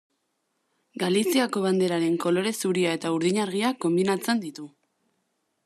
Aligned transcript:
Galiziako 1.01 1.61
banderaren 1.65 2.17
kolore 2.23 2.53
zuria 2.61 2.95
eta 3.01 3.13
urdin 3.19 3.39
argia 3.45 3.73
konbinatzen 3.85 4.43
ditu. 4.47 4.67